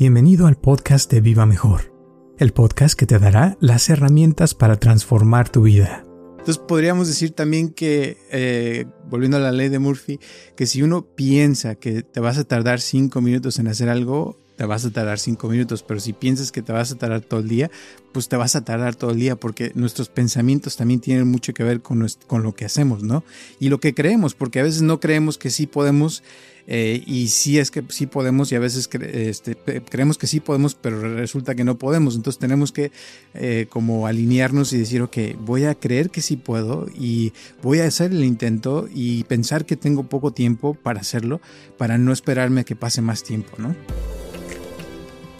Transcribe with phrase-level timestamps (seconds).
[0.00, 1.92] Bienvenido al podcast de Viva Mejor,
[2.38, 6.06] el podcast que te dará las herramientas para transformar tu vida.
[6.38, 10.18] Entonces podríamos decir también que, eh, volviendo a la ley de Murphy,
[10.56, 14.66] que si uno piensa que te vas a tardar cinco minutos en hacer algo, te
[14.66, 17.48] vas a tardar cinco minutos, pero si piensas que te vas a tardar todo el
[17.48, 17.70] día,
[18.12, 21.64] pues te vas a tardar todo el día porque nuestros pensamientos también tienen mucho que
[21.64, 23.24] ver con, con lo que hacemos, ¿no?
[23.58, 26.22] Y lo que creemos, porque a veces no creemos que sí podemos
[26.66, 29.56] eh, y sí es que sí podemos y a veces este,
[29.88, 32.14] creemos que sí podemos, pero resulta que no podemos.
[32.14, 32.92] Entonces tenemos que
[33.32, 37.32] eh, como alinearnos y decir, ok, voy a creer que sí puedo y
[37.62, 41.40] voy a hacer el intento y pensar que tengo poco tiempo para hacerlo,
[41.78, 43.74] para no esperarme a que pase más tiempo, ¿no?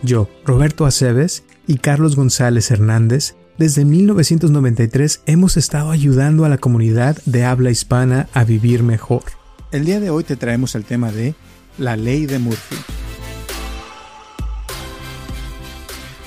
[0.02, 7.18] Yo, Roberto Aceves y Carlos González Hernández, desde 1993 hemos estado ayudando a la comunidad
[7.26, 9.24] de habla hispana a vivir mejor.
[9.72, 11.34] El día de hoy te traemos el tema de
[11.76, 12.76] la ley de Murphy.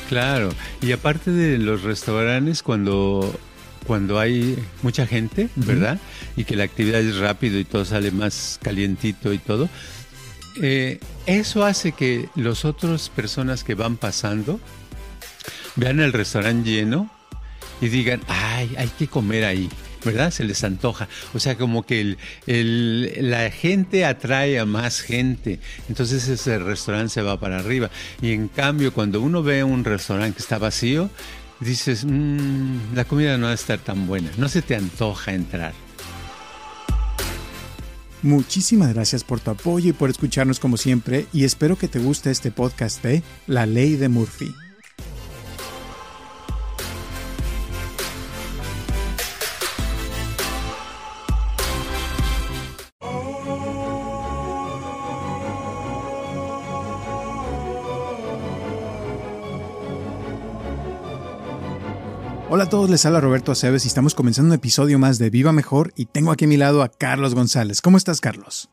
[0.07, 0.49] Claro,
[0.79, 3.33] y aparte de los restaurantes, cuando,
[3.87, 5.99] cuando hay mucha gente, ¿verdad?
[6.37, 9.67] Y que la actividad es rápido y todo sale más calientito y todo,
[10.61, 14.59] eh, eso hace que las otras personas que van pasando
[15.75, 17.09] vean el restaurante lleno
[17.81, 19.69] y digan, ay, hay que comer ahí.
[20.03, 20.31] ¿verdad?
[20.31, 21.07] Se les antoja.
[21.33, 25.59] O sea, como que la gente atrae a más gente.
[25.89, 27.89] Entonces ese restaurante se va para arriba.
[28.21, 31.09] Y en cambio, cuando uno ve un restaurante que está vacío,
[31.59, 34.29] dices, mm, la comida no va a estar tan buena.
[34.37, 35.73] No se te antoja entrar.
[38.23, 42.31] Muchísimas gracias por tu apoyo y por escucharnos como siempre y espero que te guste
[42.31, 44.62] este podcast de La Ley de Murphy.
[62.55, 65.51] Hola a todos, les habla Roberto Aceves y estamos comenzando un episodio más de Viva
[65.51, 67.81] Mejor y tengo aquí a mi lado a Carlos González.
[67.81, 68.69] ¿Cómo estás, Carlos?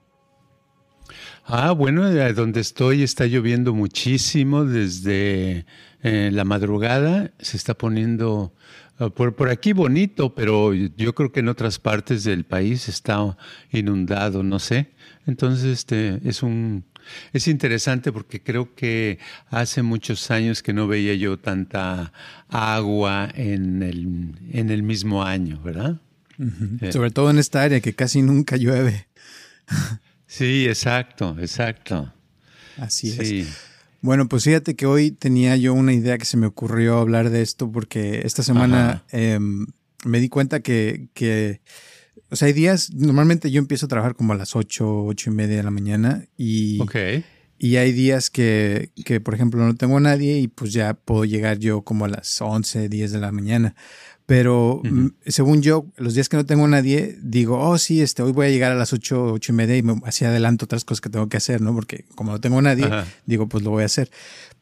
[1.46, 5.64] Ah, bueno, donde estoy está lloviendo muchísimo desde
[6.02, 7.32] eh, la madrugada.
[7.38, 8.52] Se está poniendo
[8.98, 13.38] ah, por, por aquí bonito, pero yo creo que en otras partes del país está
[13.70, 14.92] inundado, no sé.
[15.24, 16.84] Entonces, este es un
[17.32, 22.12] es interesante porque creo que hace muchos años que no veía yo tanta
[22.48, 26.00] agua en el, en el mismo año, ¿verdad?
[26.81, 26.93] Eh.
[26.93, 29.06] Sobre todo en esta área que casi nunca llueve.
[30.26, 32.12] sí, exacto, exacto.
[32.76, 33.71] Así es.
[34.03, 37.42] Bueno, pues fíjate que hoy tenía yo una idea que se me ocurrió hablar de
[37.42, 39.66] esto porque esta semana em,
[40.06, 41.60] me di cuenta que, que
[42.31, 45.34] o sea, hay días, normalmente yo empiezo a trabajar como a las 8, 8 y
[45.34, 46.78] media de la mañana y,
[47.59, 51.25] y hay días que, que, por ejemplo, no tengo a nadie y pues ya puedo
[51.26, 53.75] llegar yo como a las 11, 10 de la mañana.
[54.30, 58.22] Pero mm, según yo, los días que no tengo a nadie, digo, oh, sí, este,
[58.22, 60.84] hoy voy a llegar a las 8, 8 y media y me, así adelanto otras
[60.84, 61.74] cosas que tengo que hacer, ¿no?
[61.74, 62.88] Porque como no tengo a nadie,
[63.26, 64.08] digo, pues lo voy a hacer.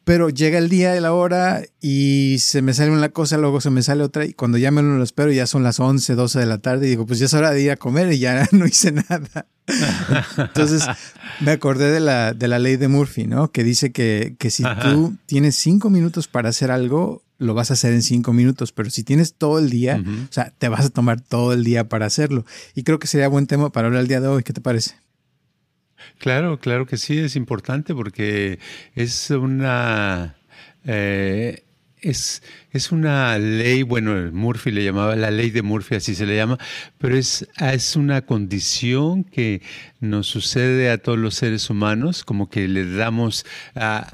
[0.05, 3.69] Pero llega el día y la hora y se me sale una cosa, luego se
[3.69, 6.45] me sale otra y cuando ya me lo espero ya son las 11, 12 de
[6.47, 8.65] la tarde y digo, pues ya es hora de ir a comer y ya no
[8.65, 9.45] hice nada.
[10.35, 10.83] Entonces
[11.41, 13.51] me acordé de la, de la ley de Murphy, ¿no?
[13.51, 17.73] Que dice que, que si tú tienes cinco minutos para hacer algo, lo vas a
[17.73, 20.89] hacer en cinco minutos, pero si tienes todo el día, o sea, te vas a
[20.89, 22.45] tomar todo el día para hacerlo.
[22.75, 24.43] Y creo que sería buen tema para hablar el día de hoy.
[24.43, 24.95] ¿Qué te parece?
[26.17, 28.59] Claro, claro que sí, es importante porque
[28.93, 30.35] es una...
[30.85, 31.63] Eh,
[32.01, 36.35] es, es, una ley, bueno, Murphy le llamaba la ley de Murphy, así se le
[36.35, 36.57] llama,
[36.97, 39.61] pero es, es una condición que
[39.99, 43.45] nos sucede a todos los seres humanos, como que le damos,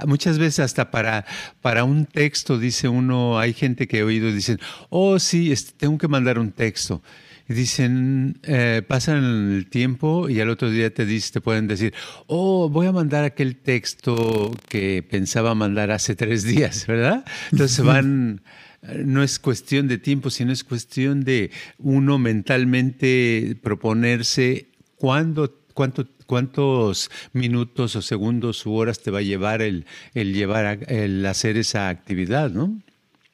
[0.08, 1.26] muchas veces hasta para,
[1.62, 4.60] para un texto, dice uno, hay gente que he oído, dicen,
[4.90, 7.02] oh sí, este, tengo que mandar un texto.
[7.48, 11.94] Y dicen, eh, pasan el tiempo y al otro día te, dice, te pueden decir,
[12.26, 17.24] oh, voy a mandar aquel texto que pensaba mandar hace tres días, ¿verdad?
[17.52, 18.42] Entonces van,
[18.82, 27.12] no es cuestión de tiempo, sino es cuestión de uno mentalmente proponerse cuándo cuánto, cuántos
[27.34, 29.86] minutos o segundos u horas te va a llevar el,
[30.16, 32.82] el llevar el hacer esa actividad, ¿no?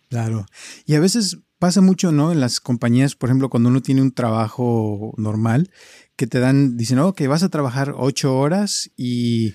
[0.09, 0.45] Claro.
[0.85, 2.33] Y a veces pasa mucho, ¿no?
[2.33, 5.71] En las compañías, por ejemplo, cuando uno tiene un trabajo normal,
[6.17, 9.53] que te dan, dicen, ok, vas a trabajar ocho horas y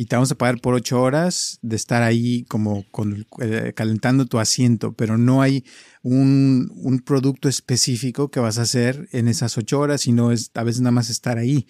[0.00, 4.26] y te vamos a pagar por ocho horas de estar ahí como con, eh, calentando
[4.26, 5.64] tu asiento, pero no hay
[6.02, 10.62] un, un, producto específico que vas a hacer en esas ocho horas, sino es a
[10.62, 11.66] veces nada más estar ahí.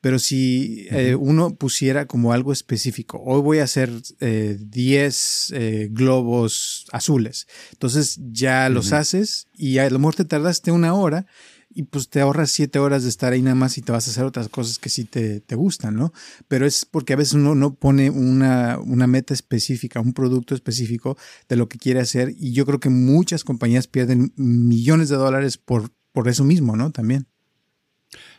[0.00, 5.54] Pero si eh, uno pusiera como algo específico, hoy voy a hacer eh, diez
[5.90, 11.26] globos azules, entonces ya los haces y a lo mejor te tardaste una hora
[11.70, 14.10] y pues te ahorras siete horas de estar ahí nada más y te vas a
[14.10, 16.12] hacer otras cosas que sí te, gustan, ¿no?
[16.48, 21.16] Pero es porque a veces uno no pone una, una, meta específica, un producto específico
[21.48, 25.58] de lo que quiere hacer y yo creo que muchas compañías pierden millones de dólares
[25.58, 26.90] por, por eso mismo, ¿no?
[26.90, 27.26] También.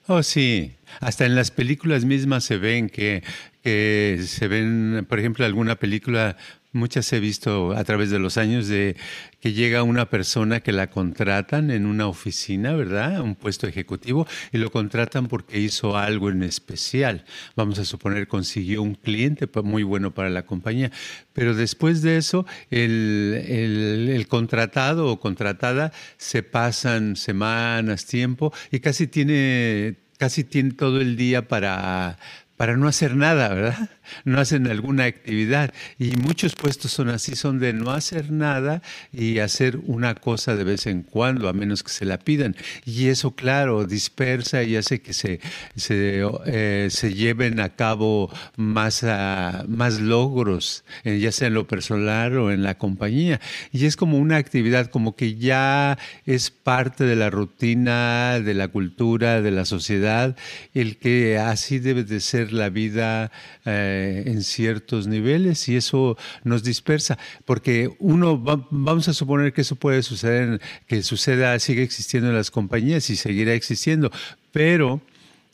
[0.07, 0.75] Oh, sí.
[0.99, 3.23] Hasta en las películas mismas se ven que,
[3.61, 6.35] que se ven, por ejemplo, alguna película
[6.71, 8.95] Muchas he visto a través de los años de
[9.39, 13.21] que llega una persona que la contratan en una oficina, ¿verdad?
[13.21, 17.25] Un puesto ejecutivo y lo contratan porque hizo algo en especial.
[17.55, 20.91] Vamos a suponer consiguió un cliente muy bueno para la compañía.
[21.33, 29.07] Pero después de eso, el, el contratado o contratada se pasan semanas, tiempo y casi
[29.07, 32.19] tiene casi tiene todo el día para,
[32.59, 33.89] para no hacer nada, ¿verdad?
[34.25, 35.73] No hacen alguna actividad.
[35.97, 38.81] Y muchos puestos son así, son de no hacer nada
[39.13, 42.57] y hacer una cosa de vez en cuando, a menos que se la pidan.
[42.85, 45.39] Y eso, claro, dispersa y hace que se,
[45.77, 52.37] se, eh, lleven a cabo más, ah, más logros, eh, ya sea en lo personal
[52.39, 53.39] o en la compañía.
[53.71, 58.67] Y es como una actividad, como que ya es parte de la rutina, de la
[58.67, 60.35] cultura, de la sociedad,
[60.73, 63.31] el que así debe de ser la vida
[63.65, 69.75] eh, en ciertos niveles y eso nos dispersa, porque uno, vamos a suponer que eso
[69.75, 74.11] puede suceder, que suceda, sigue existiendo en las compañías y seguirá existiendo,
[74.51, 75.01] pero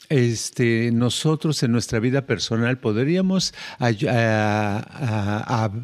[0.09, 3.53] este, nosotros en nuestra vida personal podríamos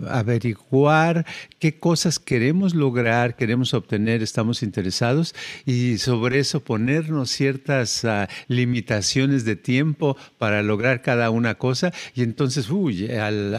[0.05, 1.25] averiguar
[1.59, 5.35] qué cosas queremos lograr, queremos obtener, estamos interesados
[5.65, 12.23] y sobre eso ponernos ciertas ah, limitaciones de tiempo para lograr cada una cosa y
[12.23, 13.55] entonces, uy, al,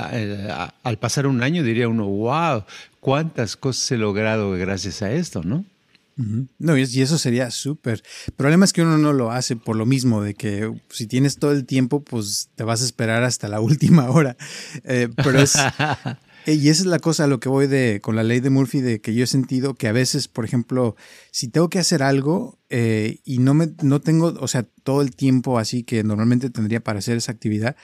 [0.82, 2.64] al pasar un año diría uno, wow,
[3.00, 5.64] cuántas cosas he logrado gracias a esto, ¿no?
[6.17, 8.03] No, y eso sería súper.
[8.26, 11.38] El problema es que uno no lo hace por lo mismo, de que si tienes
[11.38, 14.37] todo el tiempo, pues te vas a esperar hasta la última hora.
[14.85, 15.55] Eh, pero es...
[16.44, 18.81] Y esa es la cosa a lo que voy de con la ley de Murphy,
[18.81, 20.97] de que yo he sentido que a veces, por ejemplo,
[21.31, 25.14] si tengo que hacer algo eh, y no me no tengo, o sea, todo el
[25.14, 27.76] tiempo así que normalmente tendría para hacer esa actividad,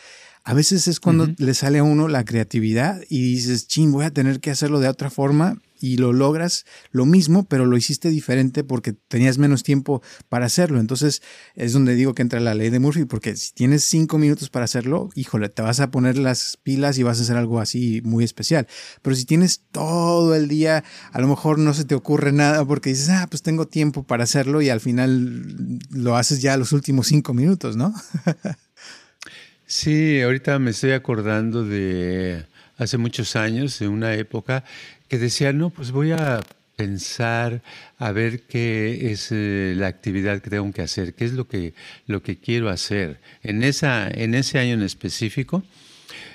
[0.43, 4.11] a veces es cuando le sale a uno la creatividad y dices, ching, voy a
[4.11, 8.65] tener que hacerlo de otra forma y lo logras lo mismo, pero lo hiciste diferente
[8.65, 10.81] porque tenías menos tiempo para hacerlo.
[10.81, 11.23] Entonces
[11.55, 14.65] es donde digo que entra la ley de Murphy, porque si tienes cinco minutos para
[14.65, 18.25] hacerlo, híjole, te vas a poner las pilas y vas a hacer algo así muy
[18.25, 18.67] especial.
[19.03, 22.91] Pero si tienes todo el día, a lo mejor no se te ocurre nada porque
[22.91, 27.07] dices, ah, pues tengo tiempo para hacerlo y al final lo haces ya los últimos
[27.07, 27.95] cinco minutos, ¿no?
[29.67, 34.65] sí, ahorita me estoy acordando de hace muchos años, de una época
[35.09, 36.41] que decía, no, pues voy a
[36.79, 37.61] pensar
[37.99, 41.75] a ver qué es eh, la actividad que tengo que hacer, qué es lo que,
[42.07, 45.65] lo que quiero hacer en, esa, en ese año en específico.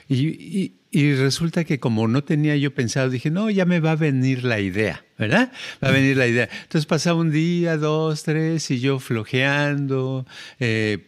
[0.10, 3.96] Y, y, resulta que como no tenía yo pensado, dije, no, ya me va a
[3.96, 5.52] venir la idea, ¿verdad?
[5.82, 6.50] Va a venir la idea.
[6.64, 10.28] Entonces pasaba un día, dos, tres, y yo flojeando,
[10.60, 11.00] eh,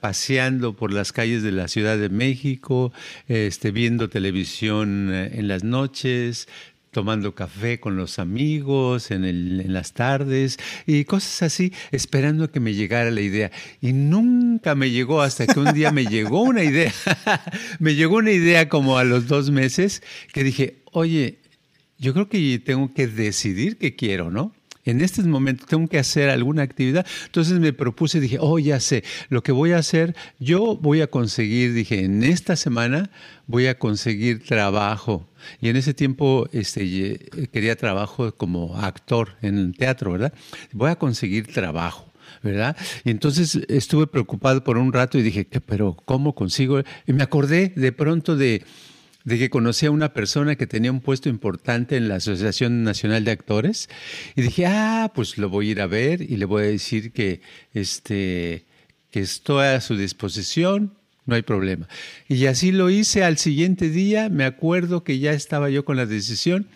[0.00, 2.92] paseando por las calles de la Ciudad de México,
[3.28, 6.48] este, viendo televisión eh, en las noches,
[6.94, 12.60] tomando café con los amigos en, el, en, las tardes y cosas así, esperando que
[12.60, 13.50] me llegara la idea.
[13.82, 16.92] Y nunca me llegó hasta que un día me llegó una idea.
[17.80, 21.40] me llegó una idea como a los dos meses que dije, oye,
[21.98, 24.53] yo creo que tengo que decidir qué quiero, ¿no?
[24.84, 27.06] En este momento tengo que hacer alguna actividad.
[27.26, 31.06] Entonces me propuse, dije, oh, ya sé, lo que voy a hacer, yo voy a
[31.06, 33.10] conseguir, dije, en esta semana
[33.46, 35.28] voy a conseguir trabajo.
[35.60, 40.32] Y en ese tiempo este, quería trabajo como actor en teatro, ¿verdad?
[40.72, 42.10] Voy a conseguir trabajo.
[42.42, 42.76] ¿verdad?
[43.04, 46.80] Y entonces estuve preocupado por un rato y dije, pero ¿cómo consigo?
[47.06, 48.62] Y me acordé de pronto de,
[49.24, 53.24] de que conocí a una persona que tenía un puesto importante en la Asociación Nacional
[53.24, 53.88] de Actores
[54.36, 57.12] y dije, ah, pues lo voy a ir a ver y le voy a decir
[57.12, 57.40] que,
[57.72, 58.66] este,
[59.10, 61.88] que estoy a su disposición, no hay problema.
[62.28, 66.06] Y así lo hice al siguiente día, me acuerdo que ya estaba yo con la
[66.06, 66.66] decisión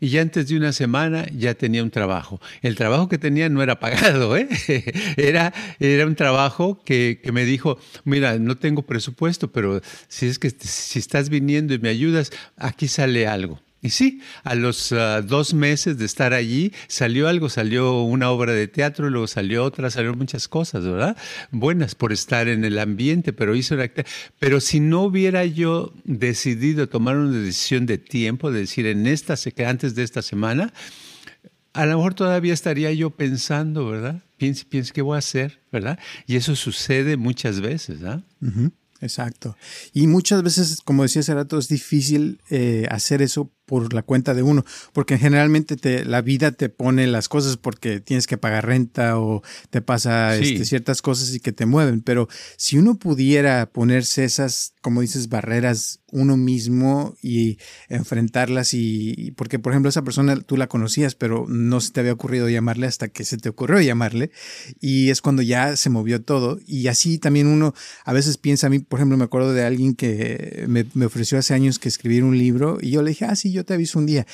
[0.00, 2.40] y ya antes de una semana ya tenía un trabajo.
[2.62, 4.48] El trabajo que tenía no era pagado, ¿eh?
[5.16, 10.38] era, era un trabajo que, que, me dijo, mira, no tengo presupuesto, pero si es
[10.38, 13.60] que si estás viniendo y me ayudas, aquí sale algo.
[13.84, 18.54] Y sí, a los ah, dos meses de estar allí salió algo, salió una obra
[18.54, 21.18] de teatro, luego salió otra, salieron muchas cosas, ¿verdad?
[21.50, 23.90] Buenas por estar en el ambiente, pero hizo una...
[24.38, 29.34] Pero si no hubiera yo decidido tomar una decisión de tiempo, de decir en esta,
[29.66, 30.72] antes de esta semana,
[31.74, 34.22] a lo mejor todavía estaría yo pensando, ¿verdad?
[34.38, 35.98] Piense, piense qué voy a hacer, ¿verdad?
[36.26, 38.22] Y eso sucede muchas veces, ¿ah?
[39.04, 39.56] Exacto.
[39.92, 44.34] Y muchas veces, como decía hace rato, es difícil eh, hacer eso por la cuenta
[44.34, 48.66] de uno, porque generalmente te, la vida te pone las cosas porque tienes que pagar
[48.66, 53.66] renta o te pasa este, ciertas cosas y que te mueven, pero si uno pudiera
[53.66, 60.36] ponerse esas, como dices, barreras uno mismo y enfrentarlas y porque por ejemplo esa persona
[60.36, 63.80] tú la conocías pero no se te había ocurrido llamarle hasta que se te ocurrió
[63.80, 64.30] llamarle
[64.80, 68.70] y es cuando ya se movió todo y así también uno a veces piensa a
[68.70, 72.22] mí por ejemplo me acuerdo de alguien que me, me ofreció hace años que escribir
[72.22, 74.26] un libro y yo le dije ah sí yo te aviso un día.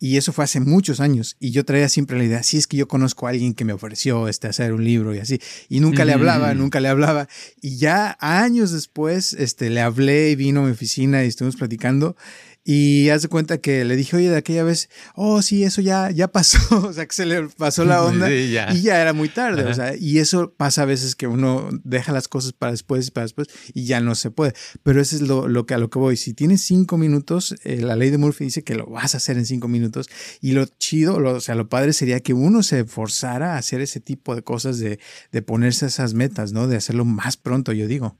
[0.00, 1.36] Y eso fue hace muchos años.
[1.38, 3.72] Y yo traía siempre la idea, si es que yo conozco a alguien que me
[3.72, 5.40] ofreció este, hacer un libro y así.
[5.68, 6.58] Y nunca le hablaba, mm.
[6.58, 7.28] nunca le hablaba.
[7.60, 12.16] Y ya años después, este, le hablé y vino a mi oficina y estuvimos platicando.
[12.70, 16.10] Y haz de cuenta que le dije, oye, de aquella vez, oh, sí, eso ya,
[16.10, 16.58] ya pasó.
[16.86, 19.64] o sea, que se le pasó la onda y ya era muy tarde.
[19.64, 23.10] O sea, y eso pasa a veces que uno deja las cosas para después y
[23.10, 24.52] para después y ya no se puede.
[24.82, 26.18] Pero eso es lo, lo que a lo que voy.
[26.18, 29.38] Si tienes cinco minutos, eh, la ley de Murphy dice que lo vas a hacer
[29.38, 30.10] en cinco minutos.
[30.42, 34.00] Y lo chido, o sea, lo padre sería que uno se forzara a hacer ese
[34.00, 35.00] tipo de cosas, de,
[35.32, 36.68] de ponerse esas metas, ¿no?
[36.68, 38.18] De hacerlo más pronto, yo digo.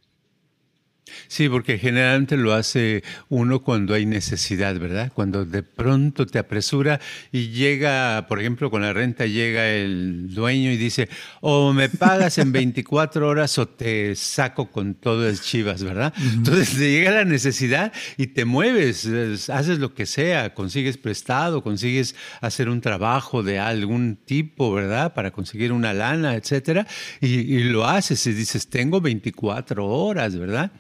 [1.27, 5.13] Sí, porque generalmente lo hace uno cuando hay necesidad, ¿verdad?
[5.15, 7.01] Cuando de pronto te apresura
[7.33, 11.09] y llega, por ejemplo, con la renta llega el dueño y dice,
[11.41, 16.13] o me pagas en 24 horas o te saco con todo el chivas, ¿verdad?
[16.19, 19.07] Entonces te llega la necesidad y te mueves,
[19.49, 25.15] haces lo que sea, consigues prestado, consigues hacer un trabajo de algún tipo, ¿verdad?
[25.15, 26.87] Para conseguir una lana, etcétera,
[27.21, 30.71] y, y lo haces y dices, tengo 24 horas, ¿verdad?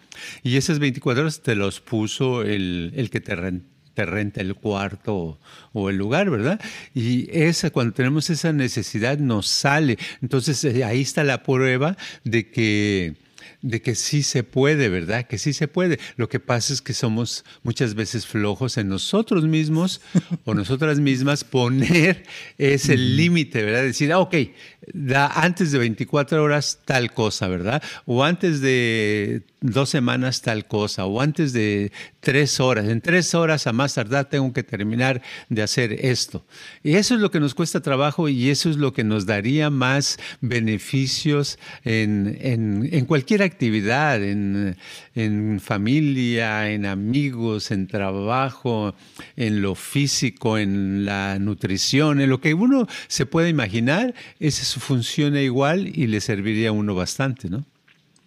[0.42, 3.37] Y esas 24 horas te los puso el, el que te,
[3.94, 5.40] te renta el cuarto
[5.72, 6.60] o, el lugar, ¿verdad?
[6.94, 9.98] Y esa, cuando tenemos esa necesidad, nos sale.
[10.22, 13.16] Entonces eh, ahí está la prueba de que
[13.62, 15.26] de que sí se puede, ¿verdad?
[15.26, 15.98] Que sí se puede.
[16.16, 20.00] Lo que pasa es que somos muchas veces flojos en nosotros mismos
[20.44, 22.24] o nosotras mismas poner
[22.56, 23.82] ese límite, ¿verdad?
[23.82, 24.34] Decir, ah, ok,
[24.92, 27.82] da antes de 24 horas tal cosa, ¿verdad?
[28.06, 32.86] O antes de dos semanas tal cosa, o antes de tres horas.
[32.88, 36.44] En tres horas a más tardar tengo que terminar de hacer esto.
[36.82, 39.70] Y eso es lo que nos cuesta trabajo y eso es lo que nos daría
[39.70, 44.76] más beneficios en, en, en cualquier actividad, en,
[45.14, 48.95] en familia, en amigos, en trabajo,
[49.37, 55.40] en lo físico, en la nutrición, en lo que uno se puede imaginar, eso funciona
[55.43, 57.64] igual y le serviría a uno bastante, ¿no?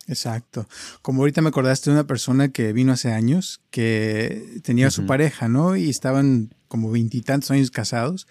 [0.07, 0.67] Exacto.
[1.01, 5.05] Como ahorita me acordaste de una persona que vino hace años, que tenía a su
[5.05, 5.77] pareja, ¿no?
[5.77, 8.27] Y estaban como veintitantos años casados.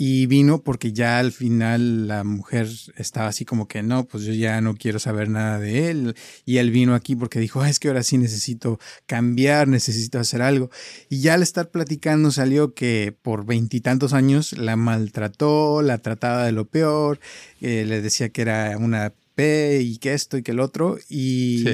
[0.00, 4.32] Y vino porque ya al final la mujer estaba así como que no, pues yo
[4.32, 6.14] ya no quiero saber nada de él.
[6.46, 10.70] Y él vino aquí porque dijo, es que ahora sí necesito cambiar, necesito hacer algo.
[11.08, 16.52] Y ya al estar platicando salió que por veintitantos años la maltrató, la trataba de
[16.52, 17.18] lo peor,
[17.60, 20.98] eh, le decía que era una y que esto y que el otro.
[21.08, 21.64] Y,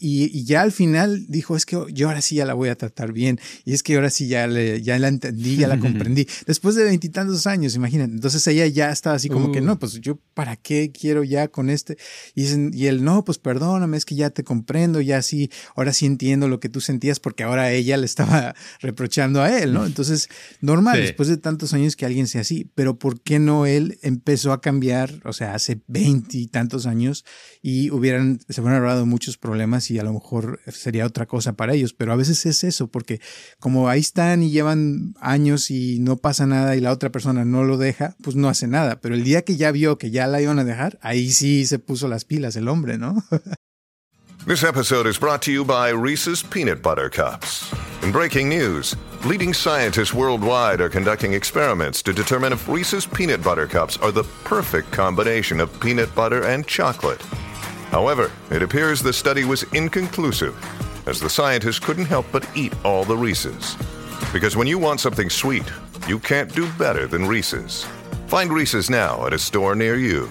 [0.00, 3.12] y, ya al final dijo, es que yo ahora sí ya la voy a tratar
[3.12, 3.40] bien.
[3.64, 6.26] Y es que ahora sí ya, le, ya la entendí, ya la comprendí.
[6.46, 8.12] Después de veintitantos años, imagínate.
[8.12, 9.64] Entonces ella ya estaba así como que, uh.
[9.64, 11.98] no, pues yo para qué quiero ya con este.
[12.34, 16.06] Y, y él, no, pues perdóname, es que ya te comprendo, ya sí, ahora sí
[16.06, 19.84] entiendo lo que tú sentías porque ahora ella le estaba reprochando a él, ¿no?
[19.84, 20.28] Entonces,
[20.60, 22.70] normal, después de tantos años que alguien sea así.
[22.76, 27.24] Pero ¿por qué no él empezó a cambiar, o sea, hace veintitantos años
[27.62, 31.74] y hubieran, se hubieran ahorrado muchos problemas y a lo mejor sería otra cosa para
[31.74, 33.20] ellos, pero a veces es eso, porque
[33.58, 37.64] como ahí están y llevan años y no pasa nada y la otra persona no
[37.64, 40.40] lo deja, pues no hace nada, pero el día que ya vio que ya la
[40.40, 43.22] iban a dejar, ahí sí se puso las pilas el hombre, ¿no?
[44.46, 47.70] This episode is brought to you by Reese's Peanut Butter Cups.
[48.02, 53.66] In breaking news, leading scientists worldwide are conducting experiments to determine if Reese's Peanut Butter
[53.66, 57.20] Cups are the perfect combination of peanut butter and chocolate.
[57.90, 60.54] However, it appears the study was inconclusive,
[61.06, 63.76] as the scientists couldn't help but eat all the Reese's.
[64.32, 65.64] Because when you want something sweet,
[66.06, 67.86] you can't do better than Reese's.
[68.26, 70.30] Find Reese's now at a store near you.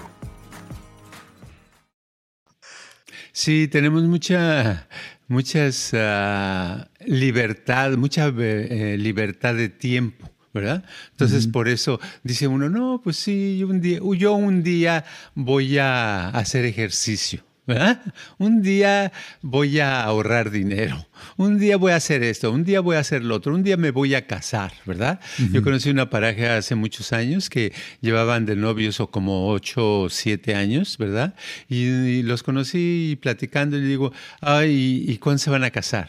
[3.32, 4.86] Sí, tenemos mucha,
[5.28, 10.28] muchas uh, libertad, mucha eh, libertad de tiempo.
[10.54, 10.84] ¿verdad?
[11.10, 16.30] Entonces, por eso dice uno, no, pues sí, un día, yo un día voy a
[16.30, 17.47] hacer ejercicio.
[17.68, 18.00] ¿Verdad?
[18.38, 21.06] Un día voy a ahorrar dinero,
[21.36, 23.76] un día voy a hacer esto, un día voy a hacer lo otro, un día
[23.76, 25.20] me voy a casar, ¿verdad?
[25.52, 30.08] Yo conocí una pareja hace muchos años que llevaban de novios o como ocho o
[30.08, 31.34] siete años, ¿verdad?
[31.68, 36.08] Y, los conocí platicando y digo, ay, ¿y cuándo se van a casar?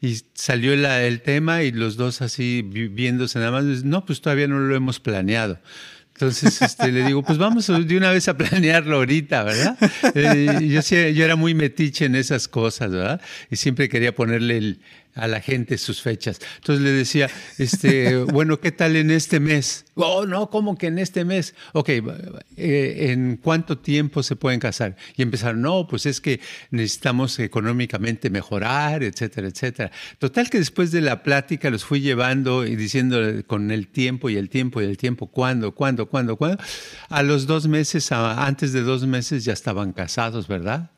[0.00, 4.60] Y salió el tema y los dos así viéndose nada más, no, pues todavía no
[4.60, 5.58] lo hemos planeado.
[6.14, 9.76] Entonces este, le digo, pues vamos de una vez a planearlo ahorita, ¿verdad?
[10.14, 13.20] Eh, yo, yo era muy metiche en esas cosas, ¿verdad?
[13.50, 14.80] Y siempre quería ponerle el,
[15.14, 16.40] a la gente sus fechas.
[16.56, 17.28] Entonces le decía,
[17.58, 19.84] este, bueno, ¿qué tal en este mes?
[19.94, 21.54] Oh, no, ¿cómo que en este mes?
[21.72, 22.02] Ok, eh,
[22.56, 24.96] ¿en cuánto tiempo se pueden casar?
[25.16, 26.40] Y empezaron, no, pues es que
[26.70, 29.90] necesitamos económicamente mejorar, etcétera, etcétera.
[30.18, 34.36] Total que después de la plática los fui llevando y diciendo con el tiempo y
[34.36, 36.62] el tiempo y el tiempo, ¿cuándo, cuándo, cuándo, cuándo?
[37.08, 40.90] A los dos meses, antes de dos meses ya estaban casados, ¿verdad?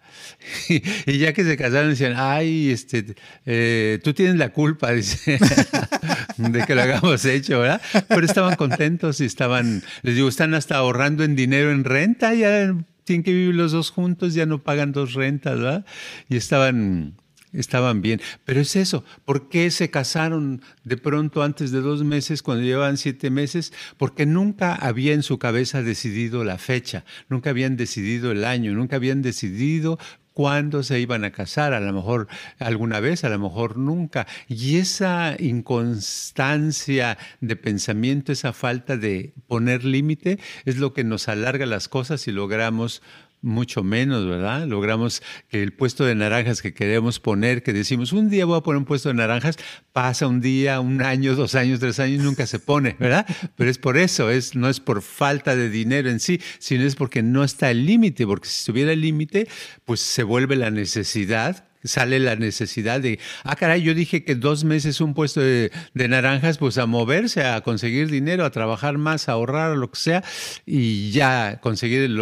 [1.06, 3.14] Y, ya que se casaron, decían, ay, este,
[3.46, 7.80] eh, tú tienes la culpa, de que lo hagamos hecho, ¿verdad?
[8.08, 12.74] Pero estaban contentos y estaban, les digo, están hasta ahorrando en dinero en renta, ya
[13.04, 15.84] tienen que vivir los dos juntos, ya no pagan dos rentas, ¿verdad?
[16.28, 17.14] Y estaban
[17.54, 18.20] estaban bien.
[18.44, 22.96] Pero es eso, ¿por qué se casaron de pronto antes de dos meses, cuando llevaban
[22.96, 23.72] siete meses?
[23.96, 28.96] Porque nunca había en su cabeza decidido la fecha, nunca habían decidido el año, nunca
[28.96, 29.98] habían decidido
[30.34, 32.26] cuándo se iban a casar, a lo mejor
[32.58, 34.26] alguna vez, a lo mejor nunca.
[34.48, 41.64] Y esa inconstancia de pensamiento, esa falta de poner límite, es lo que nos alarga
[41.66, 43.00] las cosas y logramos
[43.44, 44.66] mucho menos, ¿verdad?
[44.66, 48.62] Logramos que el puesto de naranjas que queremos poner, que decimos, un día voy a
[48.62, 49.56] poner un puesto de naranjas,
[49.92, 53.26] pasa un día, un año, dos años, tres años, nunca se pone, ¿verdad?
[53.56, 56.96] Pero es por eso, es, no es por falta de dinero en sí, sino es
[56.96, 59.46] porque no está el límite, porque si estuviera el límite,
[59.84, 64.64] pues se vuelve la necesidad sale la necesidad de, ah, caray, yo dije que dos
[64.64, 69.32] meses un puesto de, naranjas, pues a moverse, a conseguir dinero, a trabajar más, a
[69.32, 70.24] ahorrar, lo que sea,
[70.66, 72.14] y ya conseguir el,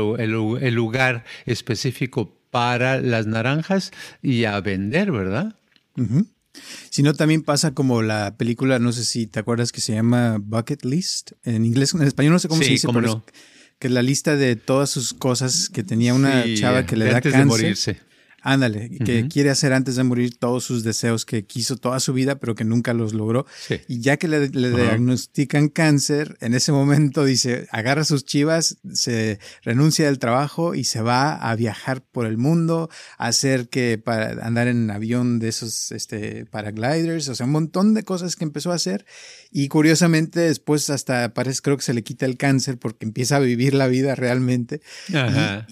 [0.74, 5.56] lugar específico para las naranjas y a vender, ¿verdad?
[6.90, 10.38] Si no, también pasa como la película, no sé si te acuerdas que se llama
[10.38, 11.32] Bucket List.
[11.44, 13.24] En inglés, en español no sé cómo se dice, pero
[13.78, 17.20] que es la lista de todas sus cosas que tenía una chava que le da
[17.20, 17.40] cáncer.
[17.40, 18.11] De morirse.
[18.44, 22.40] Ándale, que quiere hacer antes de morir todos sus deseos que quiso toda su vida,
[22.40, 23.46] pero que nunca los logró.
[23.86, 30.06] Y ya que le, diagnostican cáncer, en ese momento dice, agarra sus chivas, se renuncia
[30.06, 34.66] del trabajo y se va a viajar por el mundo, a hacer que para andar
[34.66, 38.74] en avión de esos este, paragliders, o sea, un montón de cosas que empezó a
[38.74, 39.06] hacer.
[39.52, 43.40] Y curiosamente después hasta parece, creo que se le quita el cáncer porque empieza a
[43.40, 44.80] vivir la vida realmente.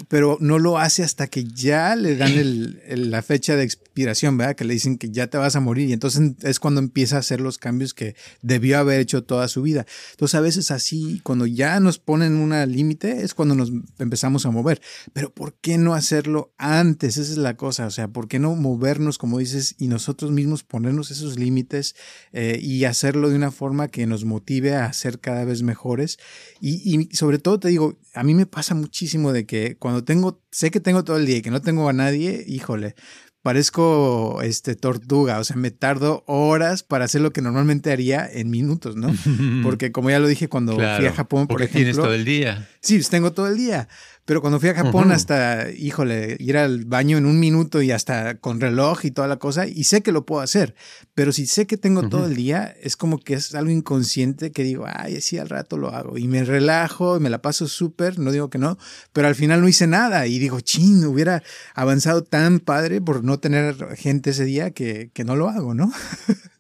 [0.09, 4.57] pero no lo hace hasta que ya le dan el, la fecha de expiración, ¿verdad?
[4.57, 5.89] Que le dicen que ya te vas a morir.
[5.89, 9.63] Y entonces es cuando empieza a hacer los cambios que debió haber hecho toda su
[9.63, 9.87] vida.
[10.13, 14.51] Entonces a veces así, cuando ya nos ponen una límite, es cuando nos empezamos a
[14.51, 14.81] mover.
[15.13, 17.17] Pero ¿por qué no hacerlo antes?
[17.17, 17.87] Esa es la cosa.
[17.87, 21.95] O sea, ¿por qué no movernos, como dices, y nosotros mismos ponernos esos límites
[22.33, 26.19] eh, y hacerlo de una forma que nos motive a ser cada vez mejores.
[26.61, 30.71] Y, sobre todo te digo, a mí me pasa muchísimo de que cuando tengo, sé
[30.71, 32.95] que tengo todo el día y que no tengo a nadie, híjole,
[33.43, 38.51] parezco este tortuga, o sea, me tardo horas para hacer lo que normalmente haría en
[38.51, 39.13] minutos, ¿no?
[39.63, 42.69] Porque como ya lo dije cuando fui a Japón, por ejemplo, tienes todo el día.
[42.81, 43.89] Sí, tengo todo el día.
[44.31, 48.37] Pero cuando fui a Japón, hasta, híjole, ir al baño en un minuto y hasta
[48.37, 50.77] con reloj y toda la cosa, y sé que lo puedo hacer.
[51.15, 54.63] Pero si sé que tengo todo el día, es como que es algo inconsciente que
[54.63, 56.17] digo, ay, sí, al rato lo hago.
[56.17, 58.79] Y me relajo y me la paso súper, no digo que no,
[59.13, 60.29] pero al final no hice nada.
[60.29, 61.43] Y digo, ching, hubiera
[61.75, 65.91] avanzado tan padre por no tener gente ese día que, que no lo hago, ¿no?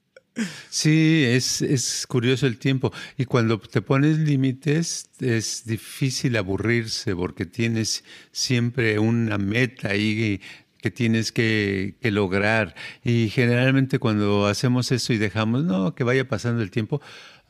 [0.68, 2.92] Sí, es, es, curioso el tiempo.
[3.18, 10.40] Y cuando te pones límites es difícil aburrirse porque tienes siempre una meta ahí
[10.80, 12.74] que tienes que, lograr.
[13.04, 17.00] Y generalmente cuando hacemos eso y dejamos, no, que vaya pasando el tiempo,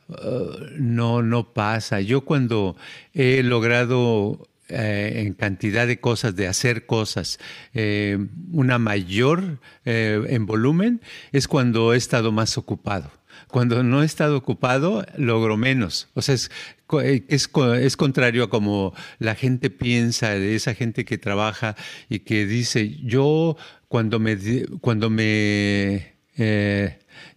[0.09, 0.15] uh,
[0.77, 2.01] no, no pasa.
[2.01, 2.75] Yo cuando
[3.13, 7.39] he logrado eh, en cantidad de cosas, de hacer cosas,
[7.73, 8.17] eh,
[8.51, 13.11] una mayor en volumen, es cuando he estado más ocupado.
[13.47, 16.09] Cuando no he estado ocupado, logro menos.
[16.13, 16.51] O sea, es,
[17.27, 21.75] es, es, contrario a como la gente piensa, de esa gente que trabaja
[22.09, 23.57] y que dice, yo
[23.87, 24.37] cuando me,
[24.79, 26.15] cuando me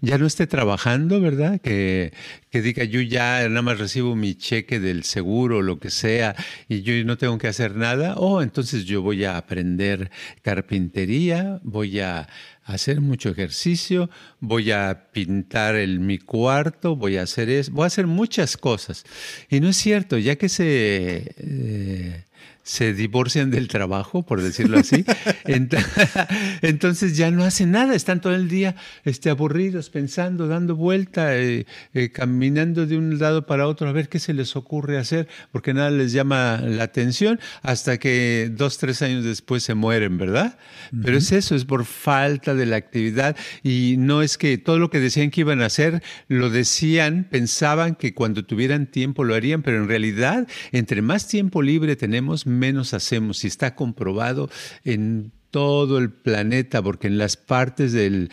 [0.00, 1.60] ya no esté trabajando, ¿verdad?
[1.60, 2.12] Que,
[2.50, 6.34] que diga yo ya nada más recibo mi cheque del seguro, o lo que sea,
[6.68, 10.10] y yo no tengo que hacer nada, oh, entonces yo voy a aprender
[10.42, 12.28] carpintería, voy a
[12.64, 14.10] hacer mucho ejercicio,
[14.40, 19.04] voy a pintar el, mi cuarto, voy a hacer eso, voy a hacer muchas cosas.
[19.50, 21.34] Y no es cierto, ya que se...
[21.36, 22.24] Eh,
[22.64, 25.04] se divorcian del trabajo, por decirlo así.
[26.62, 28.74] Entonces ya no hacen nada, están todo el día
[29.04, 34.08] este, aburridos, pensando, dando vuelta, eh, eh, caminando de un lado para otro a ver
[34.08, 39.02] qué se les ocurre hacer, porque nada les llama la atención hasta que dos, tres
[39.02, 40.58] años después se mueren, ¿verdad?
[41.02, 44.88] Pero es eso, es por falta de la actividad y no es que todo lo
[44.88, 49.62] que decían que iban a hacer, lo decían, pensaban que cuando tuvieran tiempo lo harían,
[49.62, 54.48] pero en realidad, entre más tiempo libre tenemos, menos hacemos y está comprobado
[54.84, 58.28] en todo el planeta, porque en las partes del,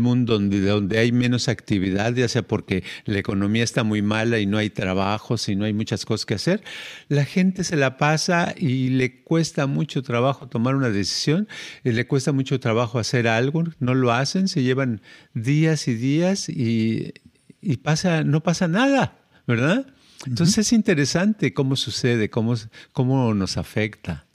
[0.00, 4.46] mundo donde, donde, hay menos actividad, ya sea porque la economía está muy mala y
[4.46, 6.64] no hay trabajos y no hay muchas cosas que hacer,
[7.06, 11.46] la gente se la pasa y le cuesta mucho trabajo tomar una decisión,
[11.84, 15.00] y le cuesta mucho trabajo hacer algo, no lo hacen, se llevan
[15.32, 17.12] días y días y,
[17.60, 19.86] y pasa, no pasa nada, ¿verdad?
[20.26, 22.54] Entonces es interesante cómo sucede, cómo,
[22.92, 24.26] cómo nos afecta.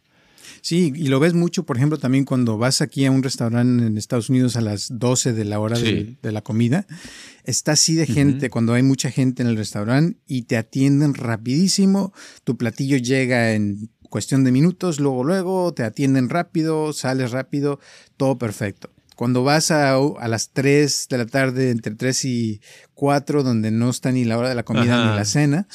[0.62, 3.98] Sí, y lo ves mucho, por ejemplo, también cuando vas aquí a un restaurante en
[3.98, 6.86] Estados Unidos a las 12 de la hora de, la comida,
[7.44, 12.14] está así de gente, cuando hay mucha gente en el restaurante y te atienden rapidísimo,
[12.44, 17.80] tu platillo llega en cuestión de minutos, luego, luego, te atienden rápido, sales rápido,
[18.18, 18.90] todo perfecto.
[19.16, 22.62] Cuando vas a, a, las 3 de la tarde, entre 3 y
[23.00, 25.68] 4, donde no está ni la hora de la comida ni la cena,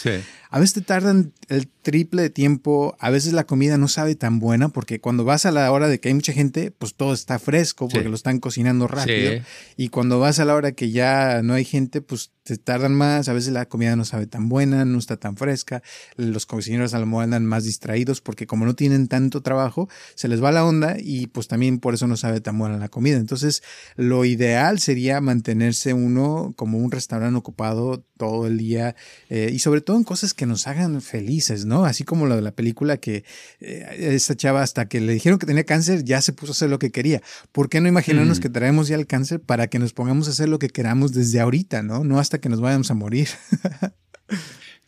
[0.51, 4.39] a veces te tardan el triple de tiempo, a veces la comida no sabe tan
[4.41, 7.39] buena porque cuando vas a la hora de que hay mucha gente, pues todo está
[7.39, 9.43] fresco porque lo están cocinando rápido.
[9.77, 13.29] Y cuando vas a la hora que ya no hay gente, pues te tardan más,
[13.31, 15.83] a veces la comida no sabe tan buena, no está tan fresca,
[16.17, 20.29] los cocineros a lo mejor andan más distraídos porque como no tienen tanto trabajo, se
[20.29, 23.17] les va la onda y pues también por eso no sabe tan buena la comida.
[23.17, 23.63] Entonces,
[23.97, 28.97] lo ideal sería mantenerse uno como un restaurante ocupado todo el día
[29.29, 31.85] eh, y sobre todo en cosas que nos hagan felices, ¿no?
[31.85, 33.25] Así como lo de la película que
[33.61, 36.71] eh, esta chava hasta que le dijeron que tenía cáncer ya se puso a hacer
[36.71, 37.23] lo que quería.
[37.53, 38.43] ¿Por qué no imaginarnos mm.
[38.43, 41.41] que traemos ya el cáncer para que nos pongamos a hacer lo que queramos desde
[41.41, 42.05] ahorita, ¿no?
[42.05, 43.29] No hasta que nos vayamos a morir.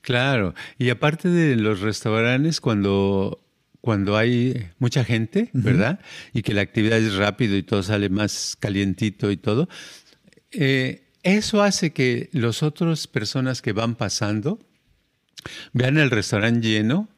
[0.01, 3.43] claro, y aparte de los restaurantes, cuando
[3.87, 6.01] cuando hay mucha gente, ¿verdad?
[6.33, 9.69] Y que la actividad es rápido y todo sale más calientito y todo,
[10.51, 14.61] eh, eso hace que las otras personas que van pasando
[15.73, 17.09] vean el restaurante lleno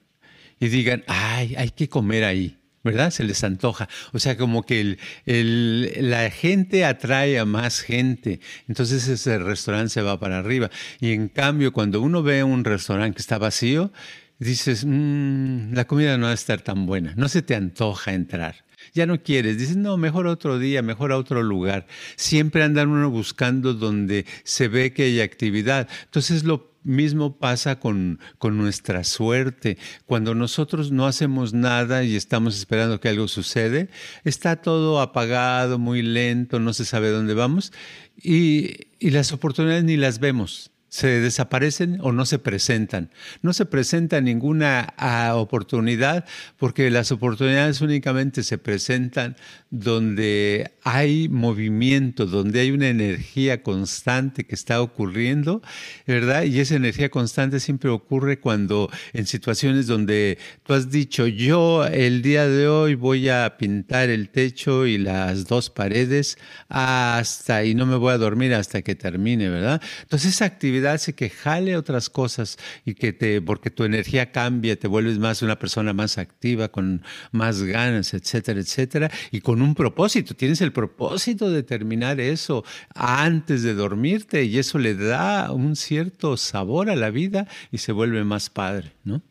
[0.59, 2.59] y digan, ay, hay que comer ahí.
[2.85, 3.11] ¿verdad?
[3.11, 3.87] Se les antoja.
[4.13, 10.19] O sea, como que la gente atrae a más gente, entonces ese restaurante se va
[10.19, 10.71] para arriba.
[10.99, 13.93] Y en cambio, cuando uno ve un restaurante que está vacío,
[14.39, 18.69] dices, mm, la comida no va a estar tan buena, no se te antoja entrar
[18.95, 21.87] ya no quieres, dices, no, mejor otro día, mejor a otro lugar.
[22.17, 25.89] Siempre andan uno buscando donde se ve que hay actividad.
[26.05, 29.79] Entonces lo mismo pasa con, con, nuestra suerte.
[30.07, 33.91] Cuando nosotros no hacemos nada y estamos esperando que algo sucede,
[34.25, 37.73] está todo apagado, muy lento, no se sabe dónde vamos
[38.17, 43.11] y, y las oportunidades ni las vemos se desaparecen o no se presentan.
[43.43, 46.25] No se presenta ninguna ah, oportunidad
[46.57, 49.37] porque las oportunidades únicamente se presentan
[49.71, 55.63] donde hay movimiento, donde hay una energía constante que está ocurriendo,
[56.07, 56.45] ¿verdad?
[56.45, 62.23] Y esa energía constante siempre ocurre cuando en situaciones donde tú has dicho, yo el
[62.23, 67.85] día de hoy voy a pintar el techo y las dos paredes hasta y no
[67.85, 69.83] me voy a dormir hasta que termine, ¿verdad?
[70.03, 74.79] Entonces esa actividad hace que jale otras cosas y que te, porque tu energía cambia,
[74.79, 79.75] te vuelves más una persona más activa, con más ganas, etcétera, etcétera, y con un
[79.75, 80.35] propósito.
[80.35, 82.65] Tienes el propósito de terminar eso
[82.95, 87.93] antes de dormirte y eso le da un cierto sabor a la vida y se
[87.93, 89.23] vuelve más padre, ¿no?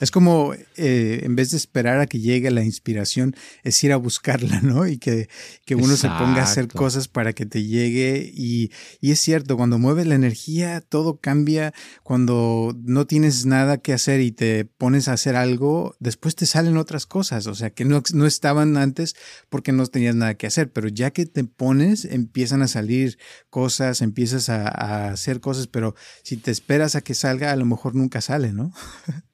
[0.00, 3.96] Es como eh, en vez de esperar a que llegue la inspiración, es ir a
[3.96, 4.86] buscarla, ¿no?
[4.86, 5.28] Y que,
[5.74, 8.30] uno se ponga a hacer cosas para que te llegue.
[8.34, 8.70] Y,
[9.00, 11.74] y, es cierto, cuando mueves la energía, todo cambia.
[12.02, 16.76] Cuando no tienes nada que hacer y te pones a hacer algo, después te salen
[16.76, 17.46] otras cosas.
[17.46, 19.16] O sea, que no, no estaban antes
[19.48, 20.72] porque no tenías nada que hacer.
[20.72, 23.18] Pero ya que te pones, empiezan a salir
[23.50, 25.66] cosas, empiezas a, a hacer cosas.
[25.66, 28.72] Pero si te esperas a que salga, a lo mejor nunca sale, ¿no?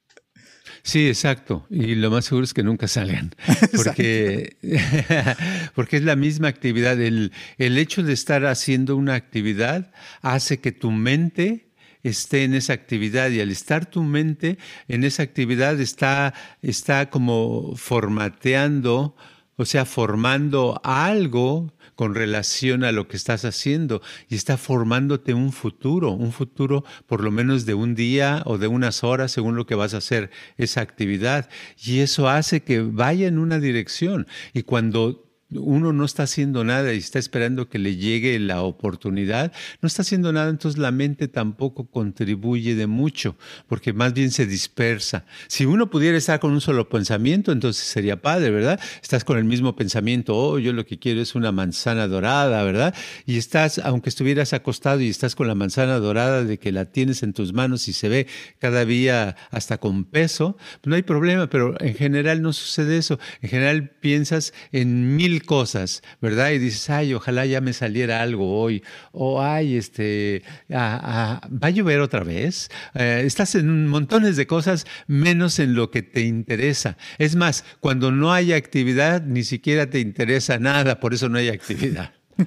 [0.82, 1.66] Sí, exacto.
[1.70, 3.34] Y lo más seguro es que nunca salgan.
[3.76, 4.56] Porque,
[5.74, 7.00] porque es la misma actividad.
[7.00, 9.92] El, el hecho de estar haciendo una actividad
[10.22, 11.68] hace que tu mente
[12.02, 17.74] esté en esa actividad y al estar tu mente en esa actividad está, está como
[17.76, 19.16] formateando,
[19.62, 25.52] o sea, formando algo con relación a lo que estás haciendo y está formándote un
[25.52, 29.64] futuro, un futuro por lo menos de un día o de unas horas según lo
[29.64, 31.48] que vas a hacer esa actividad.
[31.80, 34.26] Y eso hace que vaya en una dirección.
[34.52, 39.52] Y cuando uno no está haciendo nada y está esperando que le llegue la oportunidad,
[39.80, 43.36] no está haciendo nada, entonces la mente tampoco contribuye de mucho,
[43.66, 45.24] porque más bien se dispersa.
[45.48, 48.80] Si uno pudiera estar con un solo pensamiento, entonces sería padre, ¿verdad?
[49.02, 52.94] Estás con el mismo pensamiento, oh, yo lo que quiero es una manzana dorada, ¿verdad?
[53.26, 57.22] Y estás, aunque estuvieras acostado y estás con la manzana dorada de que la tienes
[57.22, 58.26] en tus manos y se ve
[58.58, 63.18] cada día hasta con peso, pues no hay problema, pero en general no sucede eso.
[63.40, 66.50] En general piensas en mil cosas, ¿verdad?
[66.50, 72.00] Y dices, ay, ojalá ya me saliera algo hoy, o ay, este, va a llover
[72.00, 72.70] otra vez.
[72.94, 76.96] Eh, estás en montones de cosas menos en lo que te interesa.
[77.18, 81.48] Es más, cuando no hay actividad, ni siquiera te interesa nada, por eso no hay
[81.48, 82.12] actividad.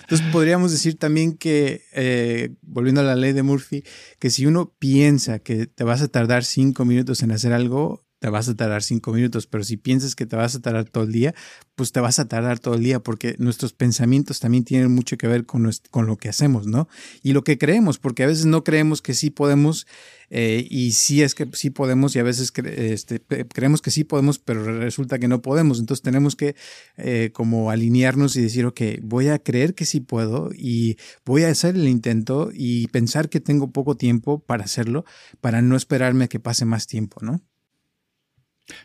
[0.00, 3.84] Entonces podríamos decir también que, eh, volviendo a la ley de Murphy,
[4.18, 8.28] que si uno piensa que te vas a tardar cinco minutos en hacer algo, te
[8.28, 11.12] vas a tardar cinco minutos, pero si piensas que te vas a tardar todo el
[11.12, 11.34] día,
[11.76, 15.28] pues te vas a tardar todo el día porque nuestros pensamientos también tienen mucho que
[15.28, 16.88] ver con, con lo que hacemos, ¿no?
[17.22, 19.86] Y lo que creemos, porque a veces no creemos que sí podemos
[20.30, 24.38] eh, y sí es que sí podemos y a veces este, creemos que sí podemos,
[24.38, 25.78] pero resulta que no podemos.
[25.78, 26.56] Entonces tenemos que
[26.96, 31.50] eh, como alinearnos y decir, ok, voy a creer que sí puedo y voy a
[31.50, 35.04] hacer el intento y pensar que tengo poco tiempo para hacerlo,
[35.40, 37.40] para no esperarme a que pase más tiempo, ¿no?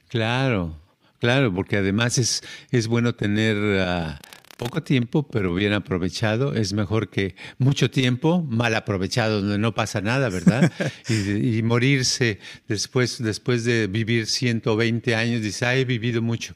[0.10, 0.78] Claro,
[1.20, 4.20] claro, porque además es, es bueno tener ah,
[4.58, 6.54] poco tiempo, pero bien aprovechado.
[6.54, 10.72] Es mejor que mucho tiempo mal aprovechado, donde no pasa nada, ¿verdad?
[11.10, 16.56] y, morirse después, después de vivir 120 años, dice, ah, he vivido mucho.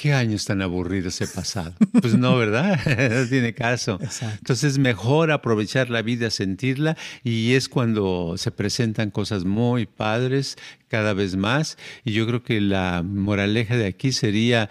[0.00, 1.74] ¿Qué años tan aburridos he pasado?
[2.00, 2.80] Pues no, ¿verdad?
[3.10, 3.98] no tiene caso.
[4.00, 10.56] Entonces es mejor aprovechar la vida, sentirla y es cuando se presentan cosas muy padres
[10.88, 11.76] cada vez más.
[12.02, 14.70] Y yo creo que la moraleja de aquí sería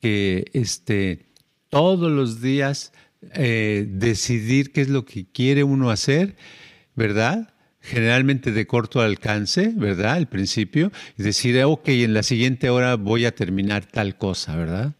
[0.00, 1.26] que este,
[1.68, 2.94] todos los días
[3.34, 6.36] eh, decidir qué es lo que quiere uno hacer,
[6.96, 7.49] ¿verdad?
[7.80, 10.14] Generalmente de corto alcance, ¿verdad?
[10.14, 14.94] Al principio, y decir, ok, en la siguiente hora voy a terminar tal cosa, ¿verdad?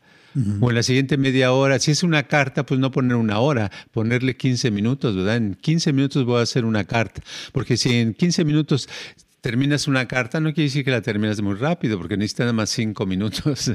[0.61, 3.73] O en la siguiente media hora, si es una carta, pues no poner una hora,
[3.91, 5.37] ponerle 15 minutos, ¿verdad?
[5.37, 7.21] En 15 minutos voy a hacer una carta,
[7.53, 8.89] porque si en 15 minutos
[9.41, 12.71] terminas una carta, no quiere decir que la terminas muy rápido, porque necesitas nada más
[12.71, 13.73] cinco minutos.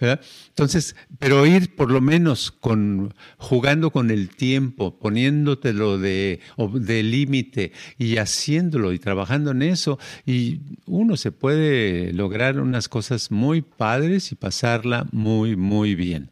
[0.48, 6.40] Entonces, pero ir por lo menos con, jugando con el tiempo, poniéndotelo de,
[6.74, 13.30] de límite y haciéndolo y trabajando en eso, y uno se puede lograr unas cosas
[13.30, 16.30] muy padres y pasarla muy, muy bien.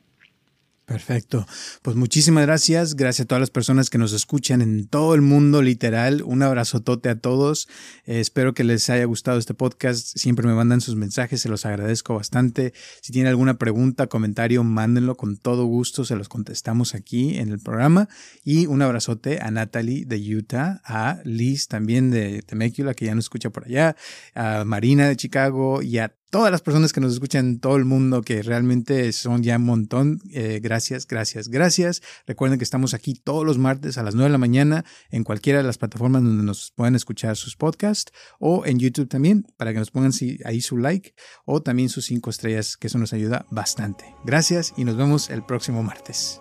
[0.90, 1.46] Perfecto.
[1.83, 2.96] Pues muchísimas gracias.
[2.96, 6.20] Gracias a todas las personas que nos escuchan en todo el mundo, literal.
[6.24, 7.68] Un abrazotote a todos.
[8.07, 10.18] Eh, espero que les haya gustado este podcast.
[10.18, 12.72] Siempre me mandan sus mensajes, se los agradezco bastante.
[13.03, 16.05] Si tienen alguna pregunta, comentario, mándenlo con todo gusto.
[16.05, 18.09] Se los contestamos aquí en el programa.
[18.42, 23.26] Y un abrazote a Natalie de Utah, a Liz también de Temecula, que ya nos
[23.26, 23.94] escucha por allá,
[24.35, 28.22] a Marina de Chicago y a todas las personas que nos escuchan todo el mundo,
[28.22, 30.20] que realmente son ya un montón.
[30.32, 32.02] Eh, gracias, gracias, gracias.
[32.26, 35.58] Recuerden que estamos aquí todos los martes a las 9 de la mañana en cualquiera
[35.58, 39.78] de las plataformas donde nos pueden escuchar sus podcasts o en YouTube también para que
[39.80, 40.12] nos pongan
[40.44, 41.14] ahí su like
[41.44, 44.04] o también sus cinco estrellas, que eso nos ayuda bastante.
[44.24, 46.40] Gracias y nos vemos el próximo martes.